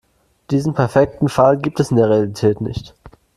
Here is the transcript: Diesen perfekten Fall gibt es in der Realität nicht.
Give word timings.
Diesen 0.49 0.73
perfekten 0.73 1.29
Fall 1.29 1.59
gibt 1.59 1.79
es 1.79 1.91
in 1.91 1.97
der 1.97 2.09
Realität 2.09 2.59
nicht. 2.59 2.95